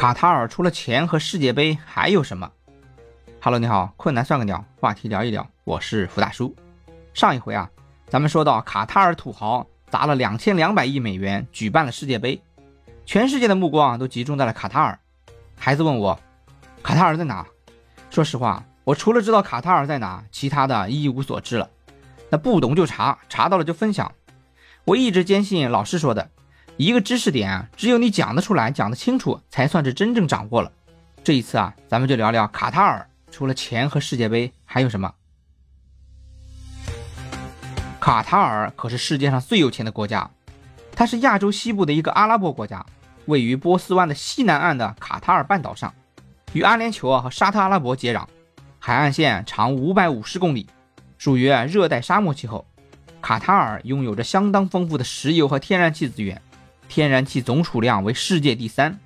[0.00, 2.50] 卡塔尔除了钱和世界杯还有什么
[3.38, 6.56] ？Hello，你好，困难算个鸟，话题聊一聊，我是福大叔。
[7.12, 7.68] 上一回啊，
[8.08, 12.42] 咱们说到卡塔尔土豪砸了两千两百亿美元举办了世界杯，
[13.04, 14.98] 全世界的目光都集中在了卡塔尔。
[15.58, 16.18] 孩子问我，
[16.82, 17.46] 卡塔尔在哪？
[18.08, 21.68] 说实话，我除了知道卡塔尔在哪，其他的一无所知了。
[22.30, 24.10] 那不懂就查，查到了就分享。
[24.86, 26.30] 我一直坚信老师说的。
[26.80, 30.72] 一个知识点啊，只有你讲得出来、讲得清楚，才算是真正掌握了。
[31.22, 35.12] 这一次啊，咱们就聊聊卡塔尔，除了钱和世界杯，还有什么？
[38.00, 40.30] 卡塔尔可是世界上最有钱的国家，
[40.92, 42.86] 它是亚洲西部的一个阿拉伯国家，
[43.26, 45.92] 位于波斯湾的西南岸的卡塔尔半岛上，
[46.54, 48.24] 与阿联酋啊和沙特阿拉伯接壤，
[48.78, 50.66] 海岸线长五百五十公里，
[51.18, 52.66] 属于热带沙漠气候。
[53.20, 56.40] 卡塔尔拥有着相当丰富的石油和天然气资源。
[56.90, 58.98] 天然气总储量为世界第三。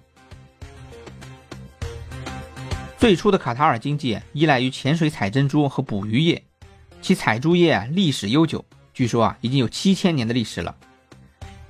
[2.96, 6.42] 最初的卡塔尔经济依赖于潜水采珍珠和捕鱼业，
[7.02, 8.64] 其采珠业历史悠久，
[8.94, 10.74] 据说啊已经有七千年的历史了。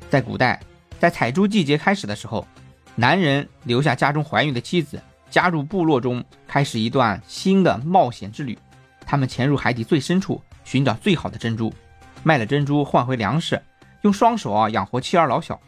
[0.08, 0.61] 在古代，
[1.00, 2.47] 在采珠季节开始的时候，
[2.94, 8.56] 男人留下家中怀孕的妻子，加入部落中，开始一段新的冒险之旅。
[9.05, 11.75] 他们潜入海底最深处，寻找最好的珍珠，
[12.22, 13.60] 卖了珍珠换回粮食，
[14.03, 15.60] 用双手啊养活妻儿老小。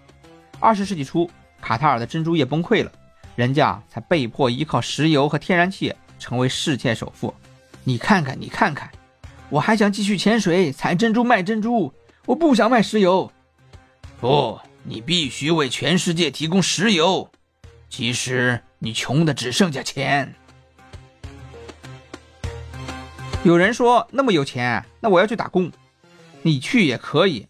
[0.59, 2.91] 二十世纪初，卡塔尔的珍珠业崩溃了，
[3.35, 7.35] 人家才被迫依靠石油和天然气成为世界首富。
[7.85, 8.91] 你看看，你看看，
[9.51, 11.93] 我还想继续潜水、采珍珠、卖珍珠，
[12.25, 13.31] 我不想卖石油。
[14.21, 17.31] 不，你必须为全世界提供石油。
[17.89, 20.35] 其实你穷的只剩下钱。
[23.45, 25.71] 有人说那么有钱，那我要去打工。
[26.43, 27.47] 你去也可以，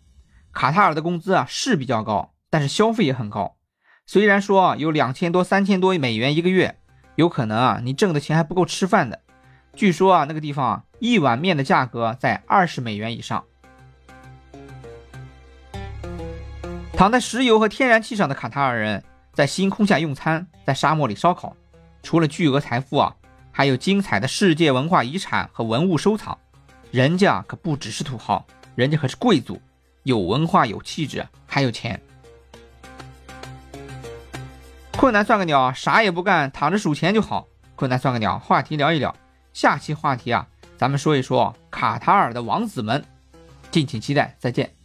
[0.52, 2.32] 卡塔尔的工资啊是比较高。
[2.50, 3.56] 但是消费也很高，
[4.06, 6.78] 虽然说啊有两千多、三千多美元一个月，
[7.16, 9.20] 有可能啊你挣的钱还不够吃饭的。
[9.74, 13.44] 据说啊那个地方啊一碗面的价格在二十美元以上。
[16.94, 19.04] 躺在石油和天然气上的卡塔尔人，
[19.34, 21.54] 在星空下用餐，在沙漠里烧烤，
[22.02, 23.14] 除了巨额财富啊，
[23.52, 26.38] 还有精彩的世界文化遗产和文物收藏。
[26.90, 29.60] 人家可不只是土豪，人家可是贵族，
[30.04, 32.00] 有文化、有气质，还有钱。
[34.96, 37.46] 困难算个鸟，啥也不干，躺着数钱就好。
[37.74, 39.14] 困难算个鸟，话题聊一聊。
[39.52, 40.46] 下期话题啊，
[40.78, 43.04] 咱们说一说卡塔尔的王子们，
[43.70, 44.75] 敬请期待，再见。